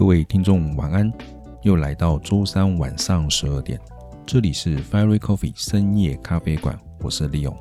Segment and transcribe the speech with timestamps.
[0.00, 1.12] 各位听众晚安，
[1.60, 3.78] 又来到周三晚上十二点，
[4.24, 7.54] 这里是 Fairy Coffee 深夜咖啡馆，我是利用。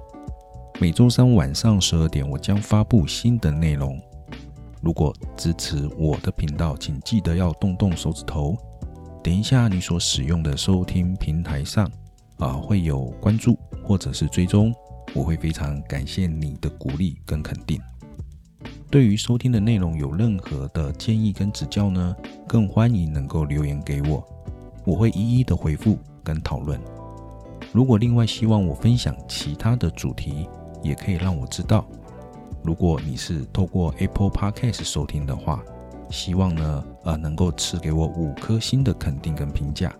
[0.79, 4.01] 每周三晚上十二点，我将发布新的内容。
[4.81, 8.55] 如果支持我的频道，请记得要动动手指头，
[9.21, 11.91] 点一下你所使用的收听平台上
[12.37, 14.73] 啊会有关注或者是追踪，
[15.13, 17.81] 我会非常感谢你的鼓励跟肯定。
[18.91, 22.15] 对于收听的内容有任何的建议跟指教呢，
[22.47, 24.27] 更欢迎能够留言给我，
[24.83, 26.79] 我会一一的回复跟讨论。
[27.71, 30.49] 如果另外希望我分享其他的主题，
[30.81, 31.85] 也可以让我知道。
[32.63, 35.63] 如果你是透过 Apple Podcast 收听的话，
[36.09, 39.93] 希望呢呃能够赐给我五颗星的肯定跟评价，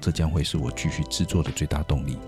[0.00, 2.18] 这将会是我继续制作的最大动力。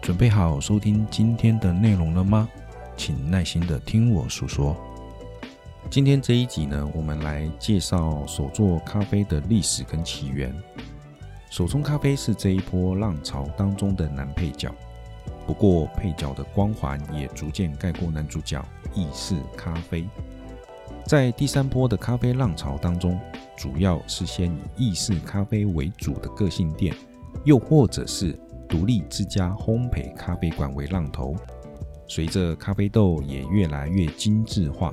[0.00, 2.48] 准备好收听今天的内容了吗？
[2.96, 4.74] 请耐心的听我诉说。
[5.88, 10.54] 今天这一集呢，我们来介绍手做咖啡的历史跟起源。
[11.48, 14.72] 手冲咖啡是这一波浪潮当中的男配角，
[15.46, 18.64] 不过配角的光环也逐渐盖过男主角
[18.94, 20.06] 意式咖啡。
[21.06, 23.18] 在第三波的咖啡浪潮当中，
[23.56, 26.94] 主要是先以意式咖啡为主的个性店，
[27.44, 31.34] 又或者是独立之家烘焙咖啡馆为浪头。
[32.06, 34.92] 随着咖啡豆也越来越精致化。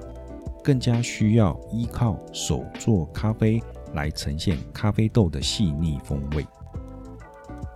[0.68, 6.46] 更加需要依靠手做咖啡来呈现咖啡豆的细腻风味。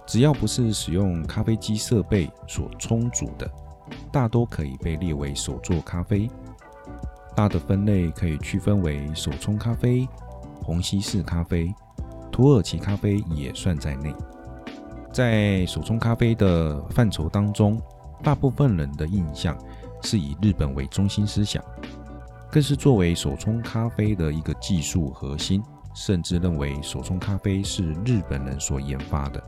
[0.06, 3.50] 只要不是使用咖啡机设备所冲煮的，
[4.12, 6.30] 大多可以被列为手做咖啡。
[7.34, 10.06] 大的分类可以区分为手冲咖啡、
[10.62, 11.73] 虹吸式咖啡、
[12.30, 14.14] 土耳其咖啡也算在内。
[15.14, 17.81] 在手冲咖啡的范畴当中，
[18.22, 19.58] 大部分人的印象
[20.02, 21.64] 是以日本为中心思想。
[22.52, 25.64] 更是作为手冲咖啡的一个技术核心，
[25.96, 29.42] 甚至认为手冲咖啡是日本人所研发的。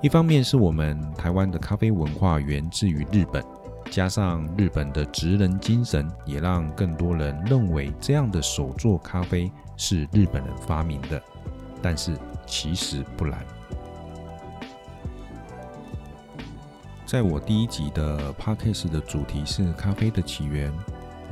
[0.00, 3.44] 一方面是我们台湾的咖啡文化源自于日本，
[3.90, 11.22] 加上日本的职人精神，也让更多人认为这样的手做咖啡是日本人发明的。
[11.82, 12.16] 但是
[12.46, 13.44] 其实不然。
[17.04, 20.72] 在我第一集的 podcast 的主题是咖啡的起源。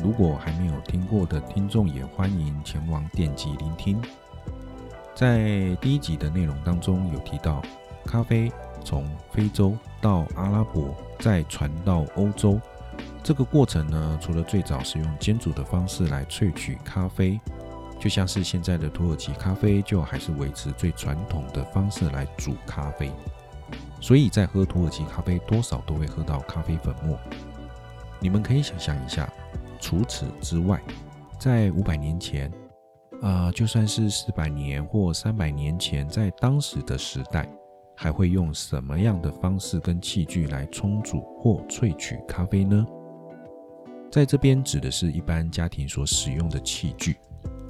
[0.02, 4.00] 如果还没有听过的听众，也欢迎前往点击聆听。
[5.14, 7.60] 在第一集的内容当中，有提到
[8.04, 8.52] 咖啡
[8.84, 12.60] 从非洲到阿拉伯，再传到欧洲，
[13.22, 17.40] 这个过程呢，除了最早是用煎煮的方式来萃取咖啡，
[17.98, 23.10] 就像是现在的土耳其咖啡，就还是维持最传统的方式来煮咖啡。
[24.00, 27.18] 所以在喝土耳其咖啡，多少都会喝到咖啡粉末。
[28.20, 29.28] 你们可以想象一下。
[29.80, 30.80] 除此之外，
[31.38, 32.52] 在五百年前，
[33.22, 37.48] 啊，就算是四百年或三百年前，在当时的时代，
[37.96, 42.86] 还会用什么样的方式跟器具来冲煮或萃取咖啡呢？
[44.10, 47.16] 在这边指的是一般家庭所使用的器具。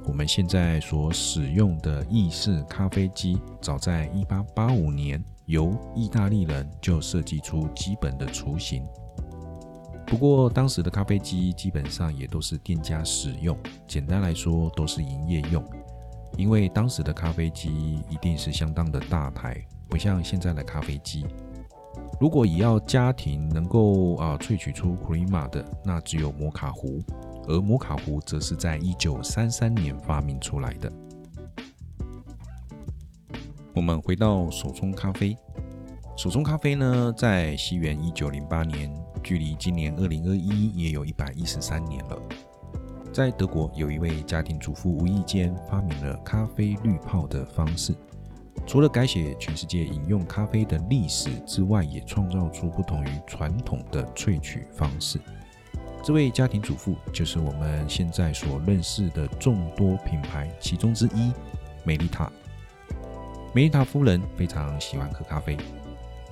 [0.05, 8.83] 我们现在所使用的意式咖啡机，早在一八八五年，由意大利人就设计出基本的雏形。
[10.09, 13.55] 不过，当时的咖啡机基本上也都是店家使用，
[13.87, 15.63] 简单来说都是营业用。
[16.35, 21.27] 因为当时的咖啡机一定是相当的大台，不像现在的咖啡机。
[22.19, 27.03] 如果也要家庭能够啊萃取出 crema 的，那只有摩卡壶，
[27.47, 30.91] 而摩卡壶则是在一九三三年发明出来的。
[33.75, 35.37] 我们回到手冲咖啡，
[36.17, 38.91] 手冲咖啡呢，在西元一九零八年。
[39.23, 42.21] 距离今年二零二一也有一百一十三年了。
[43.11, 47.95] 在德国，有一位家庭主妇无意间发明了咖啡滤泡的方式，
[48.67, 55.19] 除了改写全世界饮用咖啡的历史之外，也创造出不同于传统的萃取方式。
[56.03, 61.33] 这位家庭主妇就是我们现在所认识的众多品牌其中之一——
[61.83, 62.31] 美丽塔。
[63.53, 65.57] 美丽塔夫人非常喜欢喝咖啡。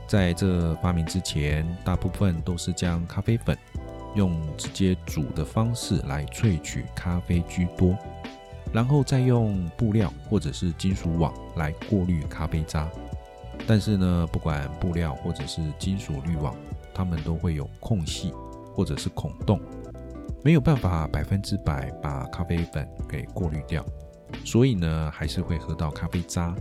[0.07, 3.57] 在这发明之前，大部分都是将咖啡粉
[4.15, 7.95] 用直接煮的方式来萃取咖啡居多，
[8.71, 12.89] 然后再用布料或者是金属网来过滤咖啡渣。
[13.67, 16.55] 但是呢，不管布料或者是金属滤网，
[16.93, 18.31] 它们都会有空隙
[18.73, 19.59] 或者是孔洞，
[20.41, 23.85] 没有办法百分之百把咖啡粉给过滤掉，
[24.45, 26.55] 所以呢，还是会喝到咖啡渣。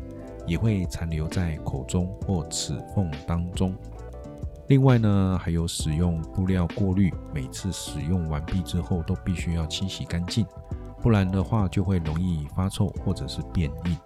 [0.46, 3.74] 也会残留在口中或齿缝当中。
[4.68, 10.44] 另外呢，还有使用布料过滤，每次使用完毕之后都必须要清洗干净，
[11.00, 13.96] 不然的话就会容易发臭或者是变硬。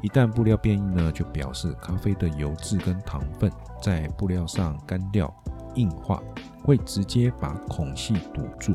[0.00, 5.30] 一旦布料变硬呢，就表示咖啡的油脂跟糖分在布料上干掉、
[5.74, 6.22] 硬化，
[6.64, 8.74] 会直接把孔隙堵住，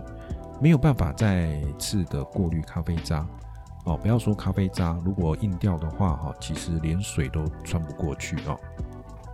[0.62, 3.28] 没有办法再次的过滤咖啡渣。
[3.86, 8.60] 哦，不要说咖啡渣，如果硬掉的话，哈，其实连水都穿不过去哦。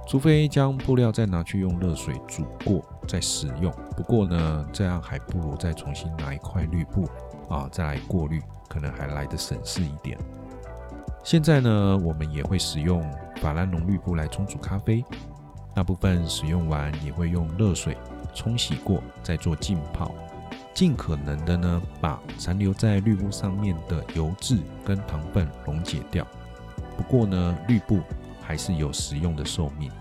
[0.07, 3.71] 除非将布料再拿去用热水煮过再使用。
[3.95, 7.07] 不过呢，这样还不如再重新拿一块绿布
[7.47, 10.17] 啊，再来过滤，可能还来得省事一点。
[11.23, 13.01] 现在呢，我们也会使用
[13.41, 15.03] 法兰绒滤布来冲煮咖啡。
[15.73, 17.95] 大部分使用完也会用热水
[18.33, 20.11] 冲洗过，再做浸泡，
[20.73, 26.25] 尽可能的呢把残留在滤布上面的油脂跟糖分溶解掉。
[26.97, 27.99] 不过呢，滤布
[28.41, 29.91] 还是有使用的寿命，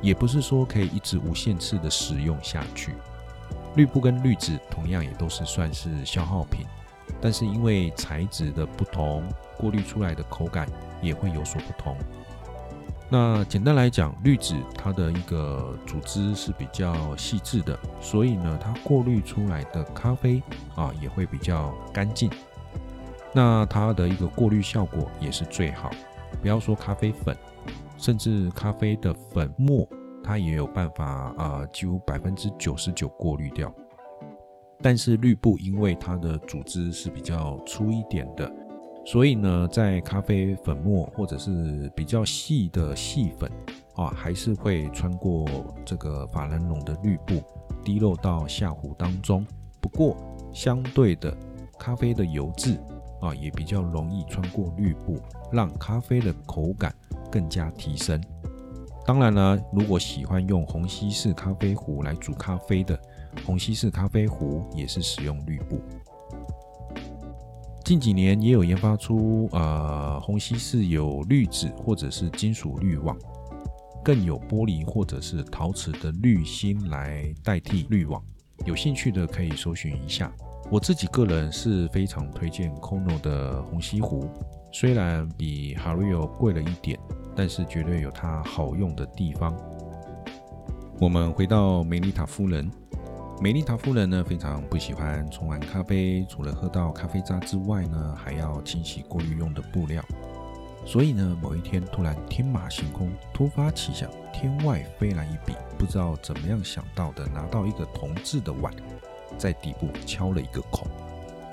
[0.00, 2.94] 也不是说可以一直无限次的使用下去。
[3.76, 6.66] 滤布跟滤纸同样也都是算是消耗品。
[7.22, 9.24] 但是因为材质的不同，
[9.56, 10.68] 过滤出来的口感
[11.00, 11.96] 也会有所不同。
[13.10, 20.42] 那简单来讲，滤纸它的一个组织是比较细致的，所以呢，它过滤出来的咖啡
[20.74, 22.30] 啊也会比较干净。
[23.32, 25.90] 那它的一个过滤效果也是最好。
[26.42, 27.34] 不要说咖啡粉，
[27.96, 29.88] 甚至咖啡的粉末，
[30.22, 33.72] 它也有办法啊，几乎百分之九十九过滤掉。
[34.82, 38.50] 但是滤布因为它的组织是比较粗一点的，
[39.10, 43.50] 所以呢，在咖啡粉末或者是比较细的细粉
[43.94, 45.48] 啊，还是会穿过
[45.82, 47.42] 这个法兰绒的滤布，
[47.82, 49.46] 滴漏到下壶当中。
[49.80, 50.14] 不过
[50.52, 51.34] 相对的，
[51.78, 52.78] 咖啡的油渍
[53.22, 55.18] 啊，也比较容易穿过滤布，
[55.50, 56.94] 让咖啡的口感
[57.32, 58.22] 更加提升。
[59.06, 63.00] 当然了，如果喜欢用虹吸式咖啡壶来煮咖啡的，
[63.46, 65.80] 虹吸式咖啡壶也是使用滤布。
[67.88, 73.16] 近几年也有研发出，呃，虹吸式有滤纸或者是金属滤网，
[74.04, 78.22] 更有玻璃或者是陶瓷的滤芯来代替滤网。
[78.66, 80.30] 有兴趣的可以搜寻一下。
[80.70, 84.28] 我自己个人是非常推荐 Kono 的虹吸壶，
[84.70, 87.00] 虽然比 Harrio 贵了一点，
[87.34, 89.56] 但是绝对有它好用的地方。
[91.00, 92.70] 我们回到梅丽塔夫人。
[93.40, 100.04] 美丽塔夫人呢，非常不喜欢冲完咖啡，除了喝到咖啡渣之外呢，还要清洗过滤用的布料。
[100.84, 108.74] 所以呢，某一天突然天马行空，突发奇想，天外飞来一笔，不知道怎么样想到的，拿到一个铜制的碗，
[109.36, 110.88] 在底部敲了一个孔，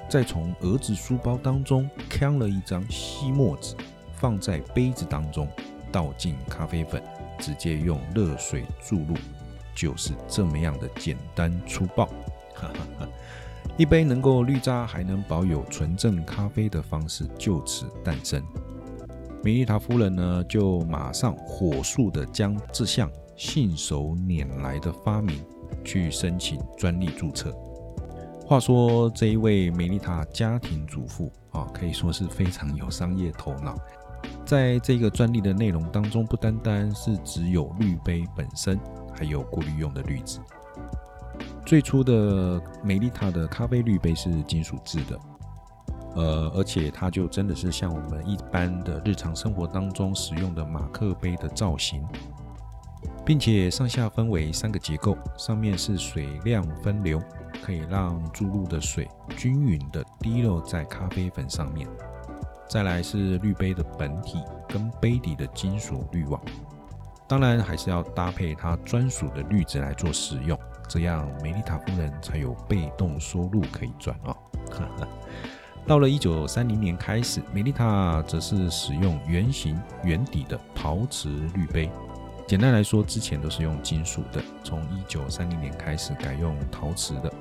[0.09, 3.75] 再从儿子书包当中抢了一张锡墨纸，
[4.15, 5.47] 放在杯子当中，
[5.91, 6.99] 倒进咖啡粉，
[7.37, 9.13] 直接用热水注入。
[9.75, 12.09] 就是这么样的简单粗暴，
[13.77, 18.41] 一杯能够滤渣还能保有纯正咖啡的方式就此诞生。
[19.43, 25.43] 梅丽塔夫人呢，就马上火速的将这项信手拈来的发明
[25.83, 27.53] 去申请专利注册。
[28.47, 33.75] 话说这一位梅丽塔家庭主妇啊，可以说是非常有商业头脑。
[34.45, 38.79] 在这个专利的内容当中，不单单是只有滤杯本身。
[39.17, 40.39] 还有过滤用的滤纸。
[41.65, 45.19] 最初的美丽塔的咖啡滤杯是金属制的，
[46.15, 52.05] 呃，而且它就真的是像我们一般的日常生活当中使用的马克杯的造型，
[53.25, 57.19] 并且上下分为三个结构，上面是水量分流，
[57.63, 61.87] 可以让注入的水均匀的滴落在咖啡粉上面。
[62.69, 66.39] 再来是滤杯的本体跟杯底的金属滤网。
[67.27, 74.35] 当然还是要搭配它专属的滤纸来做使用，这样梅丽塔夫人才有被动收入可以赚哦。
[75.87, 81.89] 到了一九三零年开始，梅丽塔则是使用圆形圆底的陶瓷滤杯。
[82.47, 87.31] 简单来说，之前都是用金属的，从一九三零年开始改用陶瓷的。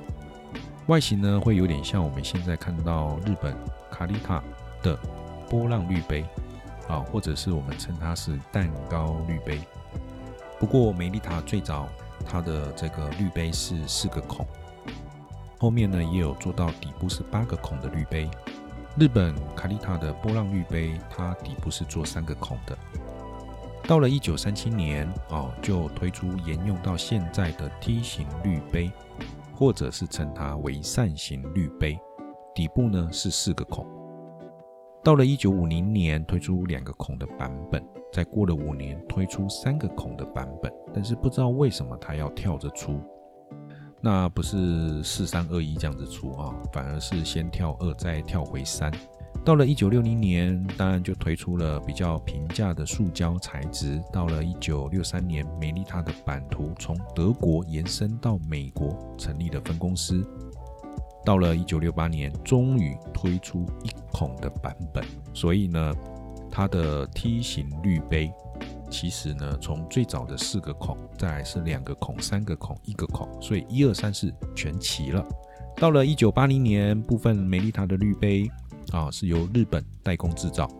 [0.87, 3.55] 外形呢，会有点像我们现在看到日本
[3.91, 4.43] 卡丽塔
[4.83, 4.99] 的
[5.49, 6.25] 波浪滤杯。
[6.89, 9.61] 啊，或者是我们称它是蛋糕滤杯。
[10.59, 11.89] 不过美丽塔最早
[12.25, 14.47] 它的这个滤杯是四个孔，
[15.59, 18.31] 后面呢也有做到底部是八个孔的滤杯。
[18.97, 22.79] 日本卡丽塔的波浪滤杯，它底部是做三个孔的。
[23.87, 28.91] 到了一九三七年，哦，就推出沿用到现在的梯形滤杯，
[29.55, 31.99] 或者是称它为扇形滤杯，
[32.55, 33.85] 底部呢是四个孔。
[35.05, 40.73] 到了一九五零年，推出两个孔的版本，再过了五年，推出三个孔的版本。
[40.95, 42.99] 但是不知道为什么它要跳着出。
[44.01, 48.91] 那不是四三二一这样子出啊，反而是先跳二再跳回三。
[49.45, 54.03] 到了一九六零年，当然就推出了比较平价的塑胶材质。
[54.11, 60.27] 到了一九六三年，美利达的版图从德国延伸到美国，成立了分公司。
[61.25, 65.05] 到了一九六八年，终于推出一孔的版本。
[65.33, 65.95] 所以呢，
[66.51, 68.33] 它的梯形滤杯，
[68.91, 75.25] 其实呢，从最早的四个孔，再来是两个孔、三个孔、一个孔，所以一二三四全齐了。
[75.77, 78.51] 到了一九八零年，部分美利塔的滤杯。
[78.93, 80.71] 啊，是由日本代工制造。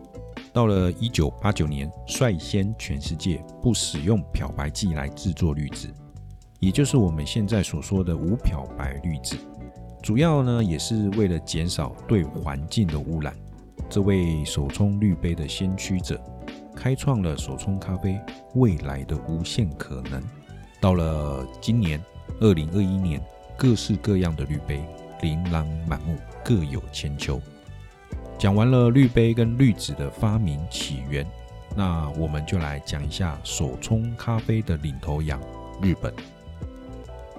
[0.53, 5.89] 到了一九八九年，率先全世界不使用漂白剂来制作滤纸，
[6.59, 9.35] 也就是我们现在所说的无漂白滤纸。
[10.05, 13.33] 主要呢，也是为了减少对环境的污染。
[13.89, 16.21] 这位手冲滤杯的先驱者，
[16.75, 18.21] 开创了手冲咖啡
[18.53, 20.21] 未来的无限可能。
[20.79, 21.99] 到了今年
[22.39, 23.19] 二零二一年，
[23.57, 24.85] 各式各样的滤杯
[25.23, 27.41] 琳琅满目，各有千秋。
[28.37, 31.25] 讲完了滤杯跟滤纸的发明起源，
[31.75, 35.41] 那我们就来讲一下手冲咖啡的领头羊——
[35.81, 36.13] 日本。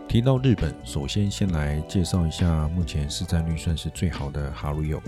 [0.08, 5.02] 提到日本，首先先来介绍一下目前市占率算是最好的哈鲁友。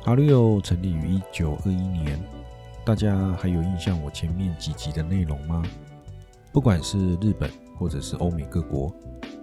[0.00, 2.18] 哈鲁友成立于一九二一年，
[2.84, 5.62] 大家还有印象我前面几集的内容吗？
[6.52, 8.94] 不管是日本或者是欧美各国，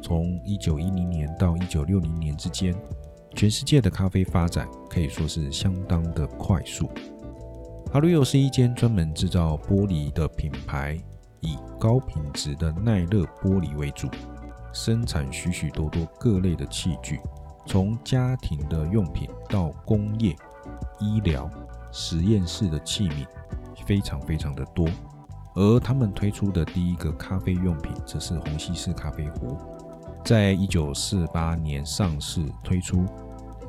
[0.02, 2.74] 从一九一零年到一九六零年之间。
[3.36, 6.90] 全世界的咖啡发展可以说是相当的快速。
[7.92, 10.98] 哈鲁友是一间专门制造玻璃的品牌，
[11.42, 14.08] 以高品质的耐热玻璃为主，
[14.76, 17.22] 生产许许多多各类的器具，
[17.66, 20.36] 从家庭的用品到工业、
[21.00, 21.50] 医疗、
[21.94, 23.26] 实验室的器皿，
[23.86, 24.86] 非常非常的多。
[25.56, 29.58] 而他们推出的第一个咖啡用品，则是虹吸式咖啡壶，
[30.26, 33.06] 在一九四八年上市推出。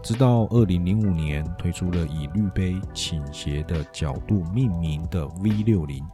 [0.02, 6.04] 直到二零零五年推出了以滤杯倾斜的角度命名的 V 六零，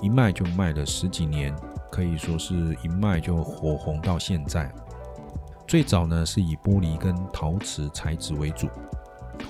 [0.00, 1.54] 一卖就卖了十几年，
[1.90, 4.72] 可以说是一卖就火红到现在。
[5.66, 8.68] 最早呢是以玻璃跟陶瓷材质为主，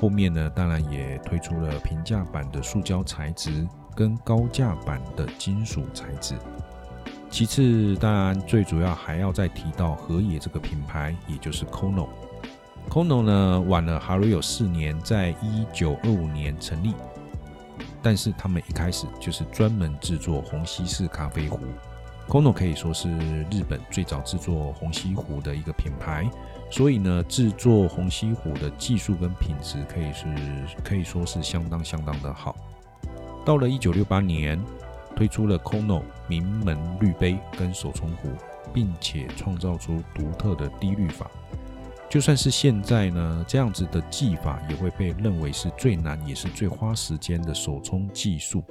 [0.00, 6.34] 后面呢当然也推出了平价版的塑胶材质跟高价版的金属材质。
[7.30, 12.08] 其次，当然最主要还要再提到河野这个品牌，也就是 Kono。
[12.88, 16.92] Kono 呢晚了哈鲁有四年，在一九二五年成立，
[18.02, 21.60] 但是他们一开始就是专门制作虹吸式咖啡壶。
[22.30, 23.10] Kono 可以说是
[23.50, 26.30] 日本最早制作虹吸壶的一个品牌，
[26.70, 30.26] 所以呢，制作虹吸壶的技术跟品质可以是
[30.84, 32.54] 可以说是相当相当的好。
[33.44, 34.56] 到了一九六八年，
[35.16, 38.28] 推出了 Kono 名门滤杯跟手冲壶，
[38.72, 41.28] 并且创造出独特的低滤法。
[42.08, 48.62] 就算是现在呢，这样子的技法也会被认为是最难也是最花时间的手冲技术。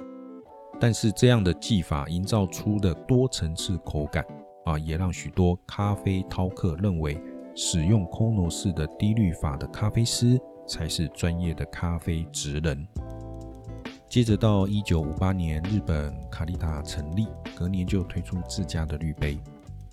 [0.80, 4.24] 但是这样的技法营造出的多层次口感
[4.64, 7.22] 啊，也让许多咖啡饕客认为，
[7.54, 12.88] 使用 Kono 式的低滤法的咖啡师才是专业的咖啡职人。
[14.08, 19.38] 接着到一九五八年，日本卡利塔成立，隔年就推出自家的滤杯。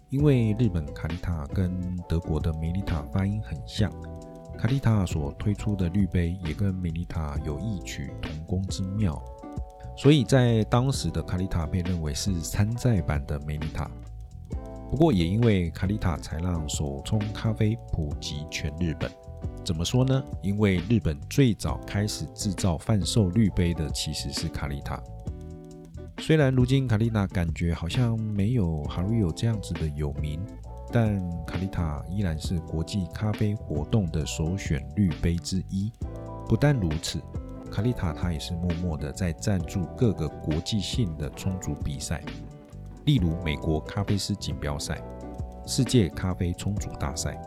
[0.10, 3.92] 因为日本卡利塔跟德国的梅丽塔发音很像，
[4.58, 9.22] 卡利塔所推出的滤杯也跟梅丽塔有异曲同工之妙，
[9.98, 13.90] 所以在当时的卡丽塔被认为是山寨版的梅丽塔。
[14.92, 19.10] 不过也因为卡丽塔才让手冲咖啡普及全日本。
[19.66, 20.24] 怎么说呢？
[20.42, 25.02] 因为日本最早开始制造贩售滤杯的其实是卡丽塔。
[26.20, 30.40] 虽然如今卡丽塔感觉好像没有哈瑞有这样子的有名，
[30.92, 35.92] 但卡丽塔依然是国际咖啡活动的首选滤杯之一。
[36.48, 37.20] 不但如此，
[37.68, 42.24] 卡丽塔它也是默默的在赞助各个国际性的冲煮比赛，
[43.06, 45.02] 例如美国咖啡师锦标赛、
[45.66, 47.40] 世界咖啡冲煮大赛。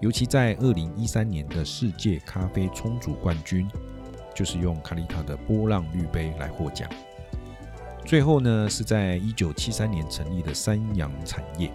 [0.00, 3.66] 尤其在二零一三年的世界咖啡冲煮冠军，
[4.34, 6.90] 就是用卡丽塔的波浪滤杯来获奖。
[8.04, 11.72] 最后呢，是在一九七三年成立的三洋产业，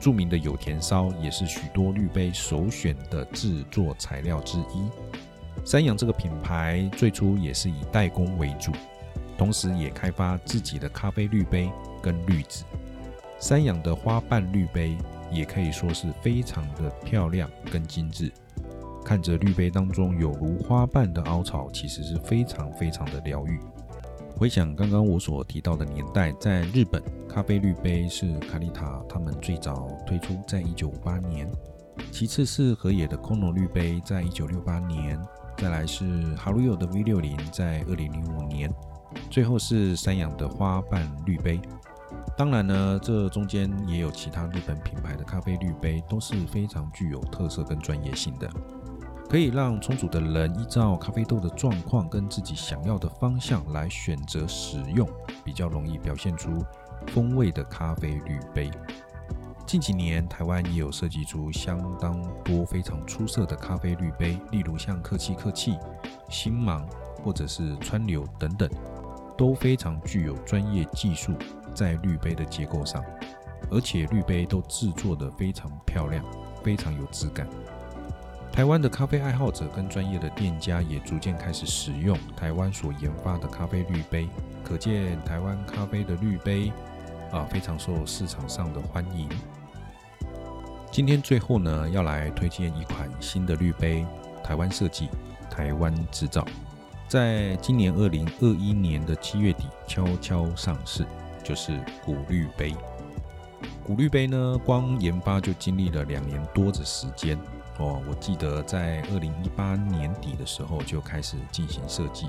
[0.00, 4.88] 著名的有田烧也是许多滤杯首选的制作材料之一。
[5.62, 8.72] 三洋这个品牌最初也是以代工为主，
[9.36, 11.70] 同时也开发自己的咖啡滤杯
[12.02, 12.64] 跟滤纸。
[13.38, 14.96] 三洋的花瓣滤杯
[15.30, 18.32] 也可以说是非常的漂亮跟精致，
[19.04, 23.58] 看着滤杯当中有如花瓣的凹槽，其实是非常非常的疗愈。
[24.36, 31.46] 回想刚刚我所提到的年代，在日本，咖啡滤杯是卡丽塔他们最早推出，在一九五八年；
[32.10, 35.16] 其次是河野的 Kono 滤杯，在一九六八年；
[35.56, 38.70] 再来是哈鲁友的 V 六零，在二零零五年；
[39.30, 41.60] 最后是三洋的花瓣滤杯。
[42.36, 48.50] 当然呢，这中间也有其他日本品牌的咖啡滤杯，都是非常具有特色跟专业性的。
[49.28, 55.08] 可以让冲煮的人依照咖啡豆的状况跟自己想要的方向来选择使用，
[55.44, 56.64] 比较容易表现出
[57.08, 58.70] 风味的咖啡滤杯。
[59.66, 65.76] 近几年，台湾也有设计出相当多非常出色的咖啡滤杯，例如像客气客气、
[66.28, 66.86] 星芒
[67.22, 68.68] 或者是川流等等，
[69.38, 71.32] 都非常具有专业技术
[71.74, 73.02] 在滤杯的结构上，
[73.70, 76.22] 而且滤杯都制作的非常漂亮，
[76.62, 77.48] 非常有质感。
[78.52, 84.28] 台湾的咖啡爱好者跟专业的店家也逐渐开始使用台湾所研发的咖啡滤杯，
[84.62, 86.70] 可见台湾咖啡的滤杯
[87.34, 89.28] 啊非常受市场上的欢迎。
[90.90, 94.06] 今天最后呢，要来推荐一款新的滤杯，
[94.44, 95.08] 台湾设计，
[95.50, 96.46] 台湾制造，
[97.08, 101.04] 在今年二零二一年的七月底悄悄上市，
[101.42, 102.72] 就是古滤杯。
[103.84, 107.36] 古滤杯呢，光研发就经历了两年多的时间。
[107.78, 112.28] 哦，我记得在二零一八年底的时候就开始进行设计，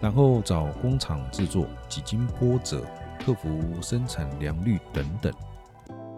[0.00, 2.84] 然后找工厂制作，几经波折，
[3.24, 5.32] 克服生产良率等等，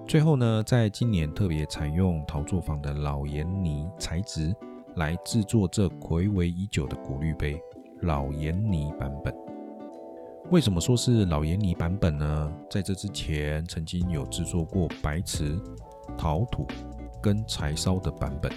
[0.08, 4.52] 最后呢，在今年特别采用陶作坊的老盐泥材质
[4.96, 7.60] 来制作这魁违已久的古绿杯
[8.00, 9.32] 老盐泥版本。
[10.50, 12.52] 为什么说是老盐泥版本呢？
[12.68, 15.62] 在这之前曾经有制作过白瓷、
[16.18, 16.66] 陶土。
[17.22, 18.52] 跟柴烧的版本，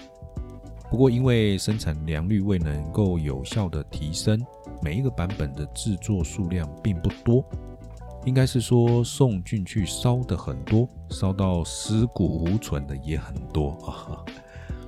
[0.88, 4.40] 不过因为生产良率未能够有效的提升，
[4.80, 7.44] 每一个版本的制作数量并不多，
[8.26, 14.24] 应该是说送进去烧的很多，烧到尸骨无存的也很多啊，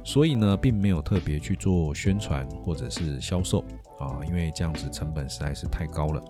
[0.04, 3.64] 所以呢，并没有特别去做宣传或者是销售
[3.98, 6.22] 啊，因为这样子成本实在是太高了。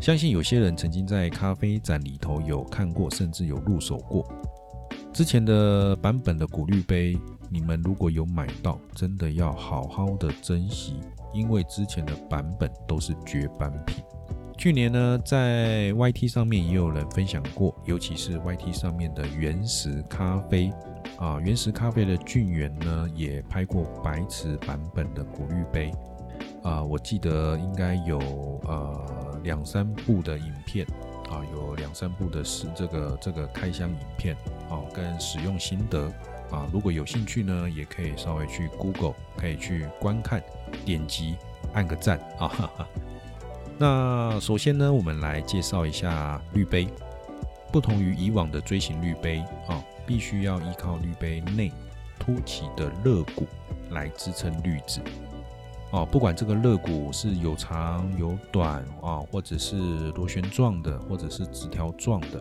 [0.00, 4.26] 相信有些人曾经在咖啡展里头有看过，甚至有入手过。
[5.12, 7.18] 之前的版本的古绿杯，
[7.50, 10.98] 你们如果有买到，真的要好好的珍惜，
[11.34, 14.02] 因为之前的版本都是绝版品。
[14.56, 20.70] 去年呢，在 YT 上面也有人分享过，尤其是 YT 上面的原石咖啡
[21.18, 25.90] 啊，原石咖啡的俊元呢，也拍过白瓷版本的古玉杯
[26.62, 28.20] 啊，我记得应该有
[28.64, 30.86] 呃两三部的影片。
[31.30, 34.36] 啊，有两三部的是这个这个开箱影片，
[34.68, 36.12] 哦，跟使用心得
[36.50, 40.42] 啊，如果有兴趣呢，也可以稍微去 Google，可以去观看，
[40.84, 41.36] 点击
[41.72, 42.46] 按个赞啊。
[42.48, 42.88] 哈哈。
[43.82, 46.86] 那首先呢，我们来介绍一下滤杯，
[47.72, 51.72] 不同于以往的锥形滤杯啊，必须要依靠滤杯内
[52.16, 53.44] 凸起的肋骨
[53.90, 55.00] 来支撑滤纸。
[55.90, 59.74] 哦，不管这个肋骨是有长有短啊，或者是
[60.12, 62.40] 螺旋状的，或者是直条状的，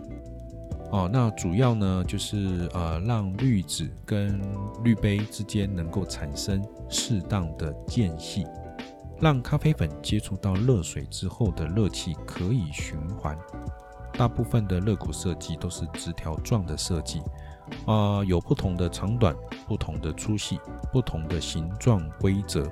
[0.91, 4.39] 哦，那主要呢就是呃让滤纸跟
[4.84, 8.45] 滤杯之间能够产生适当的间隙，
[9.22, 13.38] 让咖啡粉接触到热水之后的热气可以循环。
[14.14, 17.22] 大部分的肋骨设计都是直条状的设计，
[17.86, 19.36] 啊，有不同的长短、
[19.68, 20.60] 不同的粗细、
[20.92, 22.68] 不同的形状规则。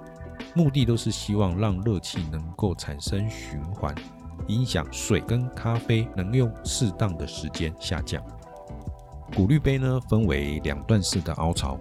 [0.56, 3.94] 目的都是希望让热气能够产生循环，
[4.48, 8.24] 影响水跟咖啡能用适当的时间下降。
[9.36, 11.78] 古滤杯呢分为两段式的凹槽，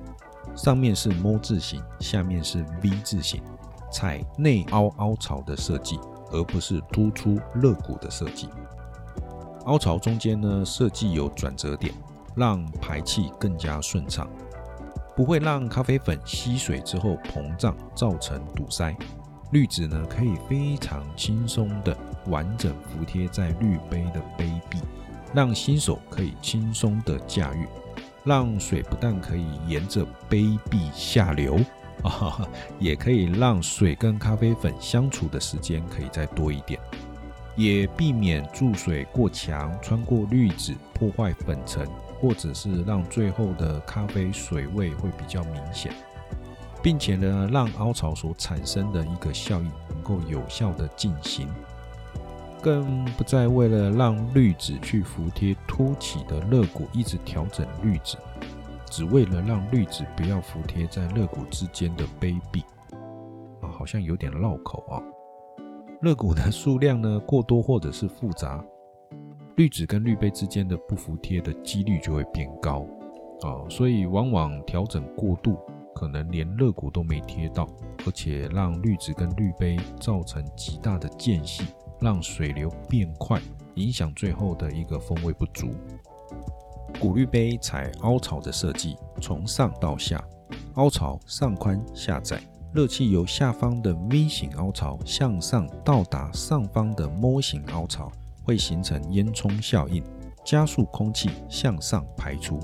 [0.55, 3.43] 上面是 “M” 字形，下面是 “V” 字形，
[3.90, 5.98] 采内凹凹槽的设计，
[6.31, 8.48] 而不是突出肋骨的设计。
[9.64, 11.92] 凹槽中间呢设计有转折点，
[12.35, 14.29] 让排气更加顺畅。
[15.16, 18.96] 不会让咖啡粉吸水之后膨胀，造成堵塞。
[19.51, 21.96] 滤纸呢，可以非常轻松的
[22.27, 24.79] 完整服贴在滤杯的杯壁，
[25.35, 27.66] 让新手可以轻松的驾驭。
[28.24, 31.59] 让水不但可以沿着杯壁下流
[32.03, 36.81] 啊， 也可以让水跟咖啡粉相处的时间可以再多一点，
[37.57, 41.87] 也避免注水过强穿过滤纸破坏粉层。
[42.21, 45.93] 或者是让最后的咖啡水味会比较明显，
[46.83, 51.49] 并且呢，让凹槽所产生的一个效应能够有效的进行，
[52.61, 58.17] 更不再为了让滤纸去服贴凸起的肋骨，一直调整滤纸，
[58.88, 62.64] 只为了让滤纸不要服贴在肋骨之间的杯壁
[63.61, 65.03] 啊，好像有点绕口啊。
[66.03, 68.64] 肋骨的数量呢过多或者是复杂，
[69.57, 72.87] 滤纸跟滤杯之间的不服帖的几率就会变高
[73.42, 75.59] 啊，所以往往调整过度，
[75.94, 77.68] 可能连肋骨都没贴到，
[78.07, 81.64] 而且让滤纸跟滤杯造成极大的间隙，
[82.01, 83.40] 让水流变快，
[83.74, 85.70] 影响最后的一个风味不足。
[87.01, 90.22] 古滤杯采凹槽的设计，从上到下，
[90.74, 92.40] 凹槽上宽下窄。
[92.74, 98.12] 热气由下方的 V 型凹槽向上到达上方的 M 型凹槽，
[98.44, 100.05] 会形成烟囱效应，
[100.44, 102.61] 加速空气向上排出。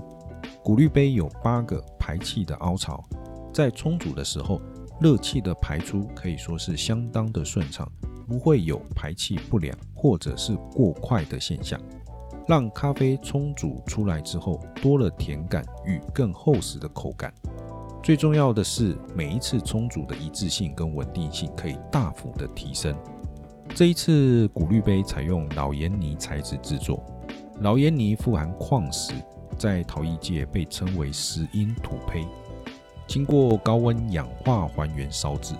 [0.62, 3.02] 古滤杯有八个排气的凹槽，
[3.52, 4.60] 在冲煮的时候，
[5.00, 7.90] 热气的排出可以说是相当的顺畅，
[8.28, 11.80] 不会有排气不良或者是过快的现象，
[12.46, 17.32] 让咖啡冲煮出来之后多了甜感与更厚实的口感。
[18.02, 22.94] 最重要的是，每一次冲煮的一致性跟稳定性可以大幅的提升。
[23.74, 27.02] 这一次古滤杯采用老盐泥材质制作，
[27.60, 29.14] 老盐泥富含矿石，
[29.56, 32.26] 在陶艺界被称为石英土胚，
[33.06, 35.54] 经过高温氧化还原烧制，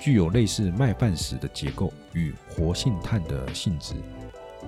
[0.00, 3.92] 具有类似麦饭石的结构与活性炭的性质，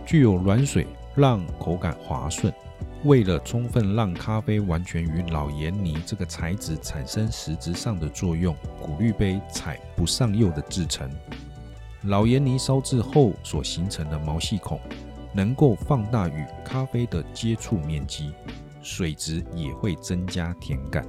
[0.05, 2.53] 具有软水，让口感滑顺。
[3.05, 11.11] 为了充分让咖啡完全与老盐泥这个材质产生实质上的作用，古滤杯采不上釉的制成。
[12.03, 14.79] 老盐泥烧制后所形成的毛细孔，
[15.35, 18.33] 能够放大与咖啡的接触面积，
[18.83, 21.07] 水质也会增加甜感。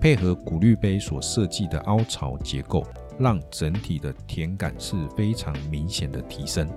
[0.00, 2.86] 配合古滤杯所设计的凹槽结构，
[3.18, 6.68] 让整体的甜感是非常明显的提升。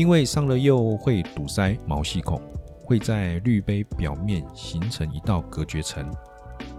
[0.00, 2.40] 因为上了釉会堵塞毛细孔。
[2.82, 6.10] 会在滤杯表面形成一道隔绝层。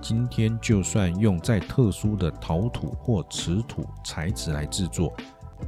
[0.01, 5.13] 今天就算用再特殊的陶土或瓷土材质来制作，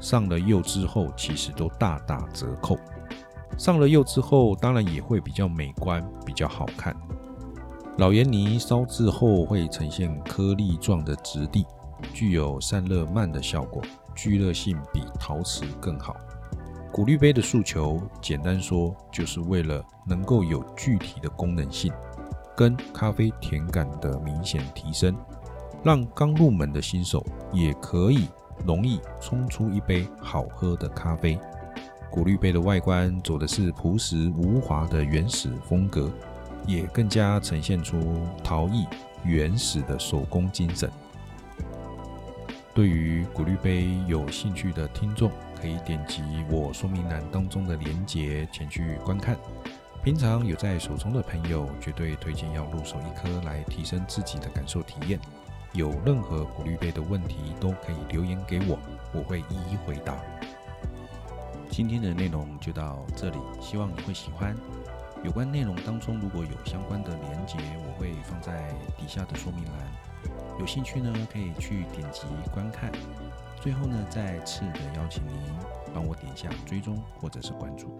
[0.01, 2.75] 上了釉之后，其实都大打折扣。
[3.55, 6.95] 上了釉之后，当然也会比较美观，比较好看。
[7.99, 11.67] 老盐泥烧制后会呈现颗粒状的质地，
[12.13, 13.79] 具有散热慢的效果，
[14.15, 16.15] 聚热性比陶瓷更好。
[16.93, 21.91] 古滤杯的诉求，简单说，就是为了能够有具体的功能性，
[22.55, 25.17] 跟咖啡甜感的明显提升，
[25.83, 28.27] 让刚入门的新手也可以
[28.63, 31.39] 容易冲出一杯好喝的咖啡。
[32.11, 36.11] 古滤杯的外观走的是朴实无华的原始风格，
[36.67, 37.97] 也更加呈现出
[38.43, 38.85] 陶艺
[39.25, 40.87] 原始的手工精神。
[42.75, 45.31] 对于古滤杯有兴趣的听众，
[45.63, 49.37] 可以点击我说明栏当中的链接前去观看。
[50.03, 55.17] 平常有在手冲的朋友，绝对推荐要入手一颗来提升自己的感受体验。
[55.71, 58.77] 有任何古滤杯的问题，都可以留言给我，
[59.13, 60.17] 我会一一回答。
[61.69, 64.53] 今天的内容就到这里，希望你会喜欢。
[65.23, 67.55] 有关内容当中如果有相关的连接，
[67.87, 69.87] 我会放在底下的说明栏。
[70.59, 72.23] 有兴趣呢，可以去点击
[72.53, 72.91] 观看。
[73.63, 75.33] 最后呢，再次的邀请您
[75.93, 77.97] 帮我点下追踪或者是关注。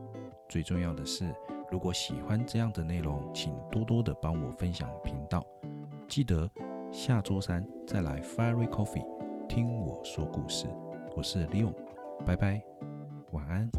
[0.49, 1.34] 最重要的是，
[1.71, 5.41] 如果喜欢这样的内容，请多多的帮我分享频道。
[6.06, 6.52] 记得
[6.91, 9.08] 下周三再来 Fairy Coffee
[9.47, 10.67] 听我说故事。
[11.15, 11.73] 我是 Leo，
[12.26, 12.62] 拜拜，
[13.32, 13.71] 晚安。